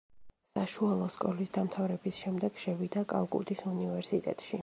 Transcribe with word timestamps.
საშუალო 0.59 1.09
სკოლის 1.15 1.51
დამთავრების 1.57 2.21
შემდეგ 2.23 2.59
შევიდა 2.63 3.05
კალკუტის 3.15 3.65
უნივერსიტეტში. 3.77 4.59